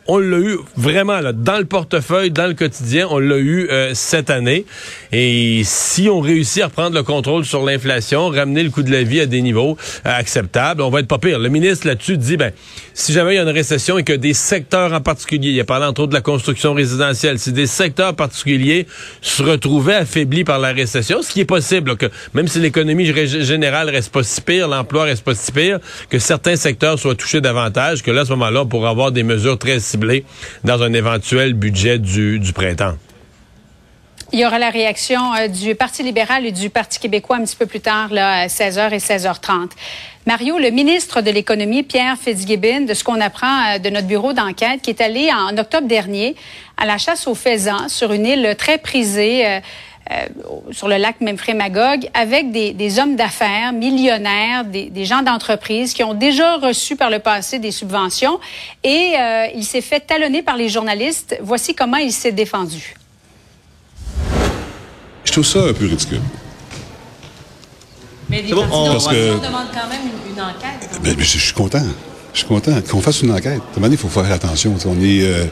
on 0.07 0.19
l'a 0.19 0.37
eu 0.37 0.57
vraiment 0.77 1.19
là, 1.19 1.31
dans 1.31 1.57
le 1.57 1.65
portefeuille, 1.65 2.29
dans 2.29 2.47
le 2.47 2.53
quotidien, 2.53 3.07
on 3.09 3.17
l'a 3.17 3.37
eu 3.37 3.67
euh, 3.69 3.91
cette 3.93 4.29
année. 4.29 4.65
Et 5.11 5.61
si 5.63 6.09
on 6.09 6.19
réussit 6.19 6.61
à 6.61 6.67
reprendre 6.67 6.95
le 6.95 7.03
contrôle 7.03 7.43
sur 7.43 7.63
l'inflation, 7.63 8.29
ramener 8.29 8.63
le 8.63 8.69
coût 8.69 8.83
de 8.83 8.91
la 8.91 9.03
vie 9.03 9.21
à 9.21 9.25
des 9.25 9.41
niveaux 9.41 9.77
euh, 10.05 10.09
acceptables, 10.11 10.81
on 10.81 10.89
va 10.89 10.99
être 10.99 11.07
pas 11.07 11.17
pire. 11.17 11.39
Le 11.39 11.49
ministre 11.49 11.87
là-dessus 11.87 12.17
dit, 12.17 12.37
ben, 12.37 12.51
si 12.93 13.13
jamais 13.13 13.33
il 13.33 13.35
y 13.37 13.39
a 13.39 13.43
une 13.43 13.49
récession 13.49 13.97
et 13.97 14.03
que 14.03 14.13
des 14.13 14.33
secteurs 14.33 14.93
en 14.93 15.01
particulier, 15.01 15.49
il 15.49 15.59
a 15.59 15.63
parlé 15.63 15.85
entre 15.85 16.01
autres 16.01 16.11
de 16.11 16.15
la 16.15 16.21
construction 16.21 16.73
résidentielle, 16.73 17.39
si 17.39 17.51
des 17.51 17.67
secteurs 17.67 18.15
particuliers 18.15 18.85
se 19.21 19.41
retrouvaient 19.41 19.95
affaiblis 19.95 20.43
par 20.43 20.59
la 20.59 20.71
récession, 20.71 21.23
ce 21.23 21.31
qui 21.31 21.41
est 21.41 21.45
possible, 21.45 21.97
que 21.97 22.07
même 22.33 22.47
si 22.47 22.59
l'économie 22.59 23.05
générale 23.05 23.89
reste 23.89 24.11
pas 24.11 24.23
si 24.23 24.41
pire, 24.41 24.67
l'emploi 24.67 25.03
reste 25.03 25.23
pas 25.23 25.33
si 25.33 25.51
pire, 25.51 25.79
que 26.09 26.19
certains 26.19 26.55
secteurs 26.55 26.99
soient 26.99 27.15
touchés 27.15 27.41
davantage, 27.41 28.03
que 28.03 28.11
là, 28.11 28.21
à 28.21 28.25
ce 28.25 28.31
moment-là, 28.31 28.61
on 28.61 28.67
pourra 28.67 28.89
avoir 28.89 29.11
des 29.11 29.23
mesures 29.23 29.57
très 29.57 29.79
dans 30.63 30.81
un 30.81 30.93
éventuel 30.93 31.53
budget 31.53 31.99
du, 31.99 32.39
printemps. 32.53 32.95
Il 34.31 34.39
y 34.39 34.45
aura 34.45 34.59
la 34.59 34.69
réaction 34.69 35.33
euh, 35.35 35.47
du 35.47 35.75
Parti 35.75 36.03
libéral 36.03 36.45
et 36.45 36.51
du 36.51 36.69
Parti 36.69 36.99
québécois 36.99 37.37
un 37.37 37.43
petit 37.43 37.55
peu 37.55 37.67
plus 37.67 37.79
tard, 37.79 38.11
là, 38.11 38.41
à 38.41 38.47
16h 38.47 38.91
et 38.91 38.97
16h30. 38.97 39.69
Mario, 40.25 40.57
le 40.57 40.71
ministre 40.71 41.21
de 41.21 41.29
l'Économie, 41.29 41.83
Pierre 41.83 42.17
Fitzgibbon, 42.17 42.81
de 42.81 42.93
ce 42.95 43.03
qu'on 43.03 43.21
apprend 43.21 43.75
euh, 43.75 43.77
de 43.77 43.89
notre 43.89 44.07
bureau 44.07 44.33
d'enquête, 44.33 44.81
qui 44.81 44.89
est 44.89 45.01
allé 45.01 45.29
en 45.31 45.55
octobre 45.57 45.87
dernier 45.87 46.35
à 46.77 46.85
la 46.85 46.97
chasse 46.97 47.27
aux 47.27 47.35
faisans 47.35 47.87
sur 47.87 48.11
une 48.11 48.25
île 48.25 48.55
très 48.57 48.77
prisée. 48.77 49.45
Euh, 49.45 49.59
sur 50.71 50.87
le 50.87 50.97
lac 50.97 51.19
Memphremagog 51.19 52.09
avec 52.13 52.51
des, 52.51 52.73
des 52.73 52.99
hommes 52.99 53.15
d'affaires 53.15 53.73
millionnaires, 53.73 54.63
des, 54.63 54.89
des 54.89 55.05
gens 55.05 55.23
d'entreprise 55.23 55.93
qui 55.93 56.03
ont 56.03 56.13
déjà 56.13 56.57
reçu 56.57 56.95
par 56.95 57.09
le 57.09 57.19
passé 57.19 57.59
des 57.59 57.71
subventions 57.71 58.39
et 58.83 59.13
euh, 59.17 59.47
il 59.55 59.63
s'est 59.63 59.81
fait 59.81 59.99
talonner 59.99 60.43
par 60.43 60.57
les 60.57 60.69
journalistes. 60.69 61.37
Voici 61.41 61.73
comment 61.73 61.97
il 61.97 62.11
s'est 62.11 62.31
défendu. 62.31 62.95
Je 65.23 65.31
trouve 65.31 65.45
ça 65.45 65.59
un 65.59 65.73
peu 65.73 65.85
ridicule. 65.85 66.21
Mais 68.29 68.41
les 68.41 68.53
bon, 68.53 68.65
on, 68.71 68.91
parce 68.91 69.07
que... 69.07 69.33
demande 69.35 69.67
quand 69.73 69.89
même 69.89 70.01
une, 70.29 70.41
enquête. 70.41 70.99
Ben, 71.03 71.15
je, 71.17 71.37
suis 71.37 71.53
content. 71.53 71.83
Je 72.33 72.39
suis 72.39 72.47
content 72.47 72.79
qu'on 72.89 73.01
fasse 73.01 73.21
une 73.21 73.31
enquête. 73.31 73.59
À 73.59 73.77
un 73.77 73.79
moment 73.79 73.91
il 73.91 73.97
faut 73.97 74.09
faire 74.09 74.31
attention. 74.31 74.75
On 74.85 75.01
est, 75.01 75.23
euh, 75.23 75.45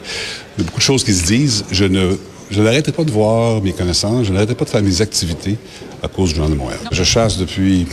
il 0.58 0.62
y 0.62 0.62
a 0.62 0.66
beaucoup 0.66 0.80
de 0.80 0.84
choses 0.84 1.04
qui 1.04 1.14
se 1.14 1.26
disent. 1.26 1.66
Je 1.72 1.86
ne 1.86 2.18
Je 2.54 2.62
n'arrêtais 2.62 2.92
pas 2.92 3.04
de 3.04 3.10
voir 3.10 3.64
mes 3.64 3.74
connaissances, 3.74 4.28
je 4.28 4.32
n'arrêtais 4.32 4.54
pas 4.54 4.66
de 4.66 4.70
faire 4.70 4.84
mes 4.84 5.02
activités 5.02 5.58
à 6.04 6.08
cause 6.08 6.30
du 6.30 6.36
Journal 6.36 6.54
de 6.54 6.58
Montréal. 6.58 6.80
Je 6.92 7.04
chasse 7.04 7.40
depuis 7.40 7.88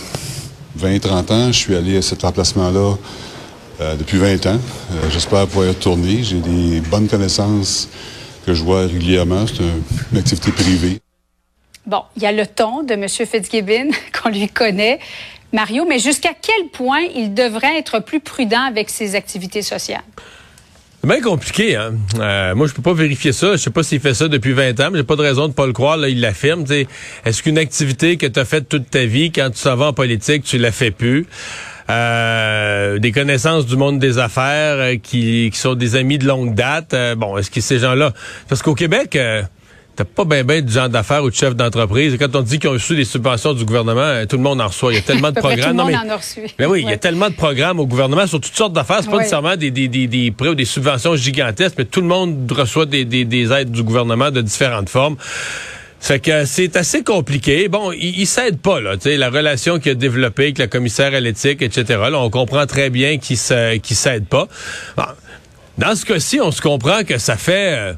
20-30 0.78 1.32
ans. 1.32 1.46
Je 1.46 1.56
suis 1.56 1.74
allé 1.74 1.96
à 1.96 2.02
cet 2.02 2.24
emplacement-là 2.24 2.96
euh, 3.80 3.96
depuis 3.96 4.18
20 4.18 4.44
ans. 4.48 4.58
Euh, 4.92 5.10
j'espère 5.10 5.46
pouvoir 5.46 5.64
y 5.64 5.68
retourner. 5.70 6.22
J'ai 6.22 6.40
des 6.40 6.80
bonnes 6.80 7.08
connaissances 7.08 7.88
que 8.44 8.52
je 8.52 8.62
vois 8.62 8.82
régulièrement. 8.82 9.46
C'est 9.46 9.62
une 10.12 10.18
activité 10.18 10.52
privée. 10.52 11.00
Bon, 11.86 12.02
il 12.18 12.22
y 12.22 12.26
a 12.26 12.32
le 12.32 12.46
ton 12.46 12.82
de 12.82 12.92
M. 12.92 13.08
Fitzgibbon 13.08 13.92
qu'on 14.22 14.28
lui 14.28 14.48
connaît. 14.48 14.98
Mario, 15.54 15.86
mais 15.88 15.98
jusqu'à 15.98 16.34
quel 16.38 16.68
point 16.68 17.00
il 17.16 17.32
devrait 17.32 17.78
être 17.78 18.00
plus 18.00 18.20
prudent 18.20 18.64
avec 18.68 18.90
ses 18.90 19.14
activités 19.14 19.62
sociales? 19.62 20.04
C'est 21.02 21.08
bien 21.08 21.22
compliqué, 21.22 21.76
hein. 21.76 21.94
Euh, 22.18 22.54
moi, 22.54 22.66
je 22.66 22.74
peux 22.74 22.82
pas 22.82 22.92
vérifier 22.92 23.32
ça. 23.32 23.52
Je 23.52 23.56
sais 23.56 23.70
pas 23.70 23.82
s'il 23.82 24.00
fait 24.00 24.12
ça 24.12 24.28
depuis 24.28 24.52
20 24.52 24.78
ans, 24.80 24.90
mais 24.92 24.98
j'ai 24.98 25.04
pas 25.04 25.16
de 25.16 25.22
raison 25.22 25.48
de 25.48 25.54
pas 25.54 25.66
le 25.66 25.72
croire. 25.72 25.96
Là, 25.96 26.10
il 26.10 26.20
l'affirme. 26.20 26.64
Est-ce 27.24 27.42
qu'une 27.42 27.56
activité 27.56 28.18
que 28.18 28.26
tu 28.26 28.38
as 28.38 28.44
faite 28.44 28.68
toute 28.68 28.90
ta 28.90 29.06
vie, 29.06 29.32
quand 29.32 29.48
tu 29.48 29.58
s'en 29.58 29.76
vas 29.76 29.86
en 29.86 29.92
politique, 29.94 30.44
tu 30.44 30.58
la 30.58 30.72
fais 30.72 30.90
plus? 30.90 31.26
Euh, 31.88 32.98
des 32.98 33.12
connaissances 33.12 33.64
du 33.64 33.76
monde 33.76 33.98
des 33.98 34.18
affaires 34.18 34.76
euh, 34.76 34.96
qui, 35.02 35.48
qui, 35.50 35.58
sont 35.58 35.74
des 35.74 35.96
amis 35.96 36.18
de 36.18 36.26
longue 36.26 36.54
date. 36.54 36.94
bon, 37.16 37.38
est-ce 37.38 37.50
que 37.50 37.62
ces 37.62 37.78
gens-là... 37.78 38.12
Parce 38.48 38.62
qu'au 38.62 38.74
Québec... 38.74 39.18
T'as 40.00 40.06
pas 40.06 40.24
bien 40.24 40.44
ben 40.44 40.64
de 40.64 40.70
gens 40.70 40.88
d'affaires 40.88 41.22
ou 41.22 41.28
de 41.28 41.34
chefs 41.34 41.54
d'entreprise. 41.54 42.16
Quand 42.18 42.34
on 42.34 42.40
dit 42.40 42.58
qu'ils 42.58 42.70
ont 42.70 42.72
reçu 42.72 42.96
des 42.96 43.04
subventions 43.04 43.52
du 43.52 43.66
gouvernement, 43.66 44.00
euh, 44.00 44.24
tout 44.24 44.38
le 44.38 44.42
monde 44.42 44.58
en 44.62 44.68
reçoit. 44.68 44.94
Il 44.94 44.96
y 44.96 44.98
a 44.98 45.02
tellement 45.02 45.30
de 45.30 45.38
programmes. 45.38 45.60
Tout 45.76 45.84
le 45.86 45.92
monde 45.92 45.94
en 46.06 46.08
a 46.08 46.16
reçu. 46.16 46.40
Mais 46.58 46.64
oui, 46.64 46.80
il 46.80 46.88
y 46.88 46.92
a 46.94 46.96
tellement 46.96 47.28
de 47.28 47.34
programmes 47.34 47.80
au 47.80 47.86
gouvernement 47.86 48.26
sur 48.26 48.40
toutes 48.40 48.56
sortes 48.56 48.72
d'affaires. 48.72 49.00
C'est 49.02 49.10
pas 49.10 49.18
nécessairement 49.18 49.56
des, 49.56 49.70
des, 49.70 49.88
des, 49.88 50.06
des, 50.06 50.30
prêts 50.30 50.48
ou 50.48 50.54
des 50.54 50.64
subventions 50.64 51.16
gigantesques, 51.16 51.74
mais 51.76 51.84
tout 51.84 52.00
le 52.00 52.06
monde 52.06 52.50
reçoit 52.50 52.86
des, 52.86 53.04
des, 53.04 53.26
des 53.26 53.52
aides 53.52 53.72
du 53.72 53.82
gouvernement 53.82 54.30
de 54.30 54.40
différentes 54.40 54.88
formes. 54.88 55.16
C'est 55.98 56.18
que 56.18 56.46
c'est 56.46 56.76
assez 56.76 57.04
compliqué. 57.04 57.68
Bon, 57.68 57.92
il, 57.92 58.20
il 58.20 58.26
s'aide 58.26 58.58
pas 58.58 58.80
là, 58.80 58.96
tu 58.96 59.02
sais, 59.02 59.18
la 59.18 59.28
relation 59.28 59.78
qu'il 59.78 59.92
a 59.92 59.94
développée 59.96 60.44
avec 60.44 60.56
la 60.56 60.66
commissaire 60.66 61.12
à 61.12 61.20
l'éthique, 61.20 61.60
etc. 61.60 61.84
Là, 62.10 62.18
on 62.18 62.30
comprend 62.30 62.64
très 62.64 62.88
bien 62.88 63.18
qu'il 63.18 63.36
ne 63.36 63.80
s'aide 63.82 64.24
pas. 64.24 64.48
dans 65.76 65.94
ce 65.94 66.06
cas-ci, 66.06 66.40
on 66.40 66.52
se 66.52 66.62
comprend 66.62 67.04
que 67.04 67.18
ça 67.18 67.36
fait 67.36 67.74
euh, 67.76 67.92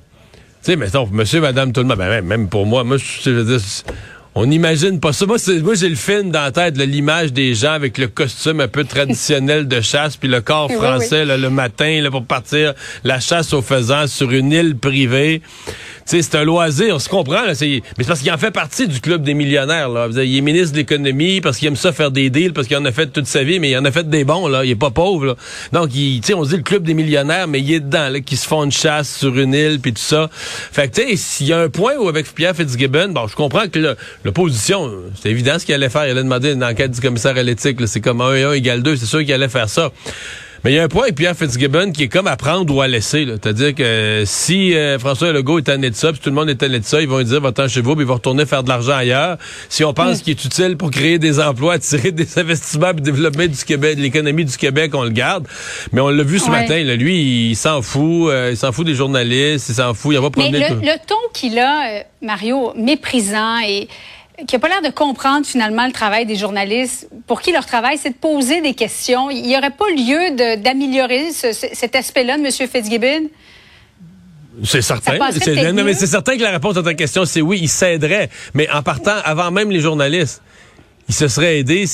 sais, 0.62 0.76
mettons, 0.76 1.07
monsieur, 1.11 1.40
madame, 1.40 1.73
tout 1.73 1.81
le 1.81 1.87
monde, 1.87 1.99
ben, 1.99 2.23
même, 2.23 2.49
pour 2.49 2.66
moi, 2.66 2.85
moi, 2.85 2.97
je 2.97 3.31
veux 3.31 3.45
dire, 3.45 3.61
on 4.35 4.47
n'imagine 4.47 4.99
pas 4.99 5.12
ça. 5.12 5.26
Moi, 5.26 5.37
moi 5.62 5.75
j'ai 5.75 5.88
le 5.88 5.97
film 5.97 6.31
dans 6.31 6.42
la 6.42 6.52
tête, 6.52 6.78
l'image 6.78 7.33
des 7.33 7.54
gens 7.54 7.73
avec 7.73 7.99
le 7.99 8.09
costume 8.09 8.61
un 8.61 8.69
peu 8.69 8.85
traditionnel 8.85 9.69
de 9.69 9.81
chasse, 9.81 10.16
puis 10.16 10.28
le 10.28 10.40
corps 10.40 10.71
français 10.73 11.25
le 11.25 11.50
matin 11.50 12.00
là, 12.00 12.11
pour 12.11 12.25
partir 12.25 12.73
la 13.04 13.21
chasse 13.21 13.52
aux 13.52 13.62
faisans 13.62 14.07
sur 14.07 14.31
une 14.31 14.52
île 14.52 14.76
privée 14.76 15.42
c'est 16.04 16.35
un 16.35 16.44
loisir, 16.44 16.94
on 16.94 16.99
se 16.99 17.09
comprend. 17.09 17.42
Là, 17.42 17.52
mais 17.52 17.54
c'est 17.54 18.06
parce 18.06 18.21
qu'il 18.21 18.32
en 18.32 18.38
fait 18.38 18.50
partie 18.50 18.88
du 18.88 19.00
club 19.00 19.23
des 19.23 19.35
millionnaires. 19.35 19.88
Là. 19.88 20.09
Il 20.12 20.37
est 20.37 20.40
ministre 20.40 20.73
de 20.73 20.78
l'économie 20.78 21.40
parce 21.40 21.59
qu'il 21.59 21.68
aime 21.68 21.76
ça 21.76 21.92
faire 21.92 22.11
des 22.11 22.30
deals, 22.30 22.52
parce 22.52 22.66
qu'il 22.66 22.76
en 22.76 22.85
a 22.85 22.92
fait 22.92 23.06
toute 23.09 23.26
sa 23.26 23.44
vie, 23.44 23.59
mais 23.59 23.71
il 23.71 23.76
en 23.76 23.85
a 23.85 23.92
fait 23.92 24.09
des 24.09 24.25
bons. 24.25 24.49
Là. 24.49 24.64
Il 24.64 24.71
est 24.71 24.76
pas 24.76 24.90
pauvre. 24.90 25.26
Là. 25.26 25.37
Donc, 25.73 25.94
il, 25.94 26.21
on 26.35 26.44
dit 26.44 26.56
le 26.56 26.62
club 26.62 26.85
des 26.85 26.94
millionnaires, 26.94 27.49
mais 27.49 27.61
il 27.61 27.73
est 27.73 27.80
dedans, 27.80 28.09
là, 28.09 28.21
qui 28.21 28.37
se 28.37 28.47
font 28.47 28.64
une 28.64 28.73
chasse 28.73 29.16
sur 29.18 29.37
une 29.38 29.54
île, 29.54 29.80
puis 29.80 29.92
tout 29.92 30.02
ça. 30.02 30.28
Fait 30.32 30.88
que, 30.88 31.00
tu 31.00 31.09
sais, 31.09 31.16
s'il 31.16 31.47
y 31.47 31.52
a 31.52 31.61
un 31.61 31.68
point 31.68 31.94
où 31.97 32.09
avec 32.09 32.32
Pierre 32.35 32.54
Fitzgibbon, 32.54 33.09
bon, 33.09 33.26
je 33.26 33.37
comprends 33.37 33.68
que 33.68 33.97
l'opposition, 34.25 34.90
c'est 35.21 35.30
évident 35.30 35.59
ce 35.59 35.66
qu'il 35.66 35.75
allait 35.75 35.88
faire. 35.88 36.06
Il 36.06 36.11
allait 36.11 36.23
demander 36.23 36.52
une 36.52 36.64
enquête 36.64 36.90
du 36.90 37.00
commissaire 37.00 37.37
à 37.37 37.42
l'éthique. 37.42 37.78
C'est 37.87 38.00
comme 38.00 38.21
1 38.21 38.35
et 38.35 38.42
1 38.44 38.52
égale 38.52 38.82
2. 38.82 38.97
C'est 38.97 39.06
sûr 39.06 39.21
qu'il 39.21 39.32
allait 39.32 39.49
faire 39.49 39.68
ça. 39.68 39.90
Mais 40.64 40.71
il 40.71 40.75
y 40.76 40.78
a 40.78 40.85
un 40.85 40.88
point 40.88 41.02
avec 41.04 41.16
Pierre 41.16 41.37
Fitzgibbon 41.37 41.90
qui 41.90 42.04
est 42.04 42.09
comme 42.09 42.28
à 42.28 42.37
prendre 42.37 42.73
ou 42.73 42.81
à 42.81 42.87
laisser. 42.87 43.26
C'est-à-dire 43.26 43.75
que 43.75 44.23
si 44.25 44.75
euh, 44.75 44.97
François 44.97 45.33
Legault 45.33 45.59
est 45.59 45.62
tanné 45.62 45.90
de 45.90 45.95
ça, 45.97 46.12
puis 46.12 46.21
tout 46.21 46.28
le 46.28 46.37
monde 46.37 46.49
est 46.49 46.54
tanné 46.54 46.78
de 46.78 46.85
ça, 46.85 47.00
ils 47.00 47.09
vont 47.09 47.19
lui 47.19 47.25
dire 47.25 47.40
va-t'en 47.40 47.66
chez 47.66 47.81
vous, 47.81 47.97
puis 47.97 48.04
ils 48.04 48.07
vont 48.07 48.14
retourner 48.14 48.47
faire 48.47 48.62
de 48.62 48.69
l'argent 48.69 48.92
ailleurs. 48.92 49.38
Si 49.69 49.83
on 49.83 49.92
pense 49.92 50.23
qu'il 50.23 50.31
est 50.31 50.45
utile 50.45 50.76
pour 50.76 50.92
créer 50.92 51.19
des 51.19 51.40
emplois, 51.40 51.75
attirer 51.75 52.12
des 52.12 52.38
investissements, 52.38 52.92
puis 52.92 53.02
développer 53.02 53.49
du 53.49 53.64
Québec, 53.64 53.99
l'économie 53.99 54.45
du 54.45 54.57
Québec, 54.57 54.92
on 54.95 55.02
le 55.02 55.11
garde. 55.11 55.49
Mais 55.92 56.00
on 56.00 56.11
l'a 56.11 56.23
vu 56.23 56.38
ce 56.38 56.50
matin. 56.50 56.83
Là, 56.85 56.95
lui, 56.95 57.50
il 57.50 57.57
s'en 57.57 57.83
fout. 57.83 58.31
Euh, 58.31 58.50
il 58.52 58.57
s'en 58.57 58.71
fout 58.71 58.87
des 58.87 58.95
journalistes. 58.95 59.69
Il 59.69 59.75
s'en 59.75 59.95
fout. 59.95 60.14
Il 60.14 60.21
va 60.21 60.31
promener. 60.31 60.61
Mais 60.61 60.71
le, 60.71 60.76
le 60.76 61.07
ton 61.07 61.16
qu'il 61.35 61.59
a, 61.59 61.88
euh, 61.88 62.02
Mario, 62.21 62.73
méprisant 62.76 63.59
et 63.66 63.88
qui 64.46 64.54
n'a 64.54 64.58
pas 64.58 64.68
l'air 64.68 64.82
de 64.82 64.94
comprendre 64.94 65.46
finalement 65.46 65.86
le 65.86 65.92
travail 65.92 66.26
des 66.26 66.36
journalistes, 66.36 67.08
pour 67.26 67.40
qui 67.40 67.52
leur 67.52 67.66
travail, 67.66 67.98
c'est 67.98 68.10
de 68.10 68.14
poser 68.14 68.60
des 68.60 68.74
questions. 68.74 69.30
Il 69.30 69.42
n'y 69.42 69.56
aurait 69.56 69.70
pas 69.70 69.88
lieu 69.90 70.56
d'améliorer 70.56 71.30
cet 71.32 71.94
aspect-là 71.94 72.38
de 72.38 72.44
M. 72.44 72.50
Fitzgibbon? 72.50 73.28
C'est 74.64 74.82
certain. 74.82 75.18
C'est, 75.32 75.72
mais 75.72 75.94
c'est 75.94 76.06
certain 76.06 76.36
que 76.36 76.42
la 76.42 76.50
réponse 76.50 76.76
à 76.76 76.82
ta 76.82 76.94
question, 76.94 77.24
c'est 77.24 77.40
oui, 77.40 77.58
il 77.62 77.68
s'aiderait. 77.68 78.28
Mais 78.54 78.68
en 78.70 78.82
partant, 78.82 79.16
avant 79.24 79.50
même 79.50 79.70
les 79.70 79.80
journalistes, 79.80 80.42
il 81.08 81.14
se 81.14 81.28
serait 81.28 81.58
aidé 81.58 81.84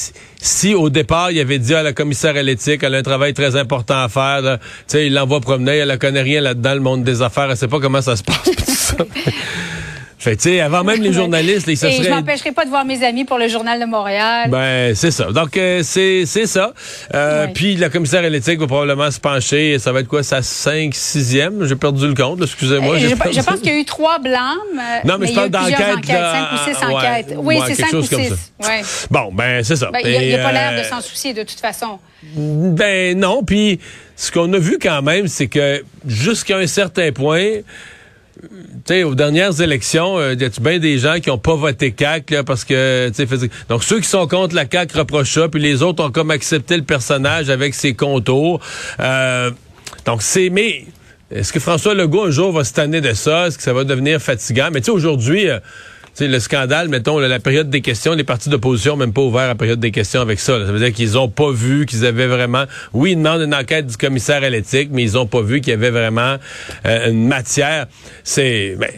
si, 0.41 0.75
au 0.75 0.91
départ 0.91 1.31
il 1.31 1.41
avait 1.41 1.59
dit 1.59 1.75
à 1.75 1.83
la 1.83 1.93
commissaire 1.93 2.37
à 2.37 2.43
l'éthique 2.43 2.83
elle 2.83 2.95
a 2.95 2.99
un 2.99 3.03
travail 3.03 3.33
très 3.33 3.57
important 3.57 4.03
à 4.03 4.09
faire 4.09 4.59
tu 4.59 4.59
sais 4.87 5.07
il 5.07 5.15
l'envoie 5.15 5.41
promener 5.41 5.79
elle 5.79 5.89
ne 5.89 5.97
connaît 5.97 6.23
rien 6.23 6.43
là-dedans 6.43 6.75
le 6.75 6.81
monde 6.81 7.05
des 7.05 7.23
affaires 7.23 7.51
elle 7.51 7.57
sait 7.57 7.69
pas 7.69 7.81
comment 7.81 8.03
ça 8.03 8.17
se 8.17 8.23
passe 8.23 8.95
Fait 10.19 10.35
tu 10.35 10.51
sais, 10.51 10.61
avant 10.61 10.83
même 10.83 11.01
les 11.01 11.13
journalistes, 11.13 11.69
ils 11.69 11.77
se 11.77 11.87
Et 11.87 12.03
je 12.03 12.11
m'empêcherai 12.11 12.51
pas 12.51 12.65
de 12.65 12.71
voir 12.71 12.85
mes 12.85 13.05
amis 13.05 13.25
pour 13.25 13.39
le 13.39 13.47
Journal 13.47 13.81
de 13.81 13.85
Montréal. 13.85 14.51
Ben, 14.51 14.93
c'est 14.97 15.13
ça. 15.13 15.27
Donc, 15.31 15.57
euh, 15.57 15.83
c'est 15.85 16.27
ça. 16.27 16.73
Euh, 17.15 17.47
Puis, 17.55 17.77
la 17.77 17.89
commissaire 17.89 18.25
à 18.25 18.29
l'éthique 18.29 18.59
va 18.59 18.67
probablement 18.67 19.13
se 19.13 19.21
pencher. 19.21 19.79
Ça 19.79 19.93
va 19.93 20.01
être 20.01 20.09
quoi, 20.09 20.25
sa 20.25 20.43
5, 20.43 20.93
6e? 20.93 21.67
J'ai 21.67 21.77
perdu 21.77 22.09
le 22.09 22.15
compte, 22.15 22.43
excusez-moi. 22.43 22.97
Euh, 22.97 22.99
je, 22.99 23.09
je, 23.09 23.43
pense 23.43 23.61
qu'il 23.61 23.73
y 23.73 23.77
a 23.77 23.79
eu 23.79 23.85
trois 23.85 24.19
blâmes. 24.19 24.59
non, 25.05 25.19
mais, 25.19 25.29
je 25.29 25.35
parle 25.35 25.51
d'enquête. 25.51 25.77
Cinq 25.77 26.53
ou 26.53 26.69
six 26.69 26.85
enquêtes. 26.85 27.35
Oui, 27.37 27.61
c'est 27.69 27.75
cinq 27.77 27.93
ou 27.93 28.03
six. 28.03 28.33
Ouais. 28.61 28.83
Bon, 29.13 29.31
ben, 29.33 29.63
c'est 29.63 29.77
ça. 29.77 29.91
Ben, 29.93 30.01
il 30.05 30.29
n'y 30.29 30.35
a, 30.35 30.43
pas 30.43 30.53
l'air 30.53 30.83
de 30.83 30.85
s'en 30.85 31.01
soucier, 31.01 31.33
de 31.33 31.45
toute 31.45 31.61
façon. 31.61 32.01
Ben, 32.35 33.17
non. 33.17 33.45
Puis, 33.45 33.79
ce 34.17 34.33
qu'on 34.33 34.53
a 34.53 34.59
vu 34.59 34.79
quand 34.83 35.01
même, 35.01 35.29
c'est 35.29 35.47
que 35.47 35.85
jusqu'à 36.05 36.57
un 36.57 36.67
certain 36.67 37.13
point, 37.13 37.61
tu 38.41 38.49
sais, 38.87 39.03
aux 39.03 39.15
dernières 39.15 39.61
élections, 39.61 40.19
il 40.19 40.23
euh, 40.23 40.35
y 40.35 40.45
a 40.45 40.51
bien 40.61 40.79
des 40.79 40.99
gens 40.99 41.19
qui 41.21 41.31
ont 41.31 41.39
pas 41.39 41.55
voté 41.55 41.93
CAC 41.93 42.43
parce 42.47 42.65
que, 42.65 43.11
tu 43.11 43.27
sais, 43.27 43.51
donc 43.69 43.85
ceux 43.85 44.01
qui 44.01 44.09
sont 44.09 44.27
contre 44.27 44.55
la 44.55 44.65
CAC 44.65 44.93
reprochent 44.93 45.35
ça, 45.35 45.49
puis 45.49 45.61
les 45.61 45.83
autres 45.83 46.05
ont 46.05 46.11
comme 46.11 46.31
accepté 46.31 46.77
le 46.77 46.85
personnage 46.85 47.51
avec 47.51 47.75
ses 47.75 47.95
contours. 47.95 48.61
Euh, 49.01 49.51
donc 50.05 50.23
c'est, 50.23 50.51
mais 50.51 50.87
est-ce 51.31 51.53
que 51.53 51.61
François 51.61 51.95
Legault 51.95 52.27
un 52.27 52.31
jour 52.31 52.53
va 52.53 52.65
se 52.65 52.73
tanner 52.73 53.01
de 53.01 53.13
ça? 53.13 53.49
Est-ce 53.49 53.59
que 53.59 53.65
ça 53.65 53.73
va 53.73 53.85
devenir 53.85 54.21
fatigant? 54.21 54.71
Mais 54.73 54.81
tu 54.81 54.87
sais, 54.87 54.91
aujourd'hui. 54.93 55.49
Euh, 55.49 55.59
le 56.27 56.41
scandale, 56.41 56.89
mettons, 56.89 57.19
la 57.19 57.39
période 57.39 57.71
des 57.71 57.81
questions, 57.81 58.15
les 58.15 58.25
partis 58.25 58.49
d'opposition 58.49 58.97
même 58.97 59.13
pas 59.13 59.21
ouvert 59.21 59.47
la 59.47 59.55
période 59.55 59.79
des 59.79 59.91
questions 59.91 60.21
avec 60.21 60.41
ça. 60.41 60.65
Ça 60.67 60.73
veut 60.73 60.79
dire 60.79 60.93
qu'ils 60.93 61.17
ont 61.19 61.29
pas 61.29 61.53
vu 61.53 61.87
qu'ils 61.87 62.05
avaient 62.05 62.27
vraiment... 62.27 62.65
Oui, 62.93 63.13
ils 63.13 63.17
demandent 63.17 63.43
une 63.43 63.55
enquête 63.55 63.87
du 63.87 63.97
commissaire 63.97 64.43
à 64.43 64.51
l'éthique, 64.51 64.89
mais 64.91 65.03
ils 65.03 65.17
ont 65.17 65.27
pas 65.27 65.43
vu 65.43 65.61
qu'il 65.61 65.71
y 65.71 65.75
avait 65.75 65.91
vraiment 65.91 66.37
euh, 66.87 67.11
une 67.11 67.29
matière. 67.29 67.87
C'est... 68.25 68.77
Ben, 68.79 68.91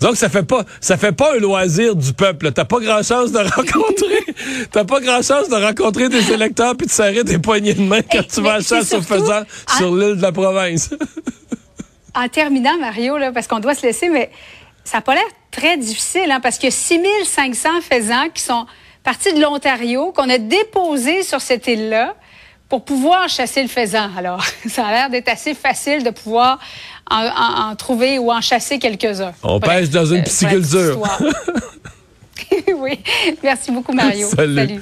donc 0.00 0.16
ça 0.16 0.30
fait 0.30 0.44
pas 0.44 0.64
ça 0.80 0.96
fait 0.96 1.12
pas 1.12 1.36
un 1.36 1.40
loisir 1.40 1.94
du 1.94 2.14
peuple. 2.14 2.52
T'as 2.52 2.64
pas 2.64 2.80
grand 2.80 3.02
chance 3.02 3.32
de 3.32 3.38
rencontrer 3.54 4.34
t'as 4.72 4.84
pas 4.84 4.98
grand 5.00 5.22
chance 5.22 5.50
de 5.50 5.62
rencontrer 5.62 6.08
des 6.08 6.32
électeurs 6.32 6.74
puis 6.74 6.86
de 6.86 6.92
serrer 6.92 7.22
des 7.22 7.38
poignées 7.38 7.74
de 7.74 7.82
main 7.82 8.00
quand 8.10 8.26
tu 8.26 8.40
vas 8.40 8.54
à 8.54 8.60
chasse 8.62 8.94
au 8.94 9.02
faisant 9.02 9.42
sur 9.76 9.94
l'île 9.94 10.16
de 10.16 10.22
la 10.22 10.32
province. 10.32 10.90
en 12.14 12.28
terminant 12.28 12.78
Mario 12.78 13.18
là, 13.18 13.32
parce 13.32 13.46
qu'on 13.46 13.60
doit 13.60 13.74
se 13.74 13.82
laisser, 13.82 14.08
mais 14.08 14.30
ça 14.84 14.98
n'a 14.98 15.02
pas 15.02 15.14
l'air 15.14 15.24
très 15.50 15.76
difficile, 15.76 16.30
hein, 16.30 16.40
parce 16.40 16.56
qu'il 16.56 16.68
y 16.68 16.72
a 16.72 16.76
6500 16.76 17.80
faisans 17.80 18.28
qui 18.32 18.42
sont 18.42 18.66
partis 19.02 19.32
de 19.32 19.40
l'Ontario, 19.40 20.12
qu'on 20.12 20.28
a 20.28 20.38
déposés 20.38 21.22
sur 21.22 21.40
cette 21.40 21.66
île-là 21.66 22.14
pour 22.68 22.84
pouvoir 22.84 23.28
chasser 23.28 23.62
le 23.62 23.68
faisan. 23.68 24.10
Alors, 24.16 24.44
ça 24.68 24.86
a 24.86 24.92
l'air 24.92 25.10
d'être 25.10 25.28
assez 25.28 25.54
facile 25.54 26.04
de 26.04 26.10
pouvoir 26.10 26.58
en, 27.10 27.74
trouver 27.76 28.18
ou 28.18 28.30
en 28.30 28.40
chasser 28.40 28.78
quelques-uns. 28.78 29.32
On 29.42 29.58
pêche 29.58 29.90
dans 29.90 30.06
une 30.06 30.20
euh, 30.20 30.24
pisciculture. 30.24 31.00
oui. 32.76 33.00
Merci 33.42 33.70
beaucoup, 33.70 33.92
Mario. 33.92 34.28
Salut. 34.28 34.80